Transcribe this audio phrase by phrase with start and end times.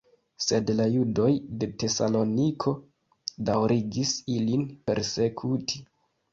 [0.43, 1.29] Sed la judoj
[1.65, 2.75] de Tesaloniko
[3.53, 5.87] daŭrigis ilin persekuti.